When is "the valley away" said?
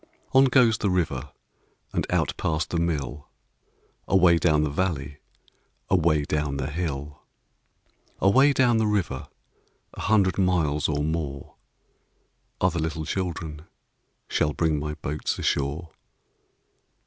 4.63-6.23